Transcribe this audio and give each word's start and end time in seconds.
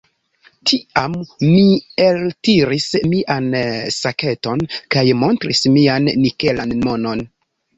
Tiam 0.69 1.17
mi 1.41 1.65
eltiris 2.05 2.87
mian 3.11 3.51
saketon 3.99 4.65
kaj 4.97 5.05
montris 5.27 5.63
mian 5.77 6.11
nikelan 6.25 6.75
monon. 6.89 7.27